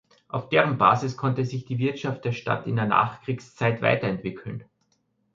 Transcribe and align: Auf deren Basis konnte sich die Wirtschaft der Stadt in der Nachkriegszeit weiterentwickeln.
Auf 0.29 0.49
deren 0.49 0.79
Basis 0.79 1.15
konnte 1.15 1.45
sich 1.45 1.63
die 1.65 1.77
Wirtschaft 1.77 2.25
der 2.25 2.31
Stadt 2.31 2.65
in 2.65 2.75
der 2.75 2.87
Nachkriegszeit 2.87 3.83
weiterentwickeln. 3.83 4.63